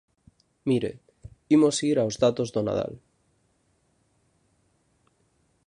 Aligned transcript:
Mire, 0.69 0.89
imos 1.57 1.79
ir 1.89 1.97
aos 1.99 2.15
datos 2.23 2.49
do 2.53 2.61
Nadal. 2.67 2.93